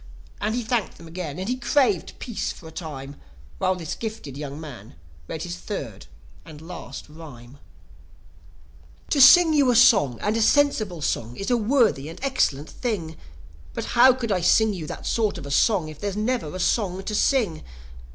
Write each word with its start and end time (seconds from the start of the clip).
And 0.41 0.55
he 0.55 0.63
thanked 0.63 0.97
them 0.97 1.07
again, 1.07 1.37
and 1.37 1.61
craved 1.61 2.17
peace 2.17 2.51
for 2.51 2.67
a 2.67 2.71
time, 2.71 3.17
While 3.59 3.75
this 3.75 3.93
gifted 3.93 4.35
young 4.35 4.59
man 4.59 4.95
read 5.27 5.43
his 5.43 5.57
third 5.57 6.07
and 6.43 6.59
last 6.59 7.07
rhyme. 7.07 7.59
THE 7.59 7.59
LAST 7.59 7.59
RHYME 7.59 7.59
OF 7.59 9.11
SYM 9.11 9.11
(To 9.11 9.21
sing 9.21 9.53
you 9.53 9.69
a 9.69 9.75
song 9.75 10.19
and 10.21 10.35
a 10.35 10.41
sensible 10.41 11.03
song 11.03 11.37
is 11.37 11.51
a 11.51 11.57
worthy 11.57 12.09
and 12.09 12.17
excellent 12.23 12.71
thing; 12.71 13.15
But 13.75 13.85
how 13.93 14.11
could 14.13 14.31
I 14.31 14.41
sing 14.41 14.73
you 14.73 14.87
that 14.87 15.05
sort 15.05 15.37
of 15.37 15.45
a 15.45 15.51
song, 15.51 15.87
if 15.87 15.99
there's 15.99 16.17
never 16.17 16.47
a 16.55 16.59
song 16.59 17.03
to 17.03 17.13
sing?) 17.13 17.63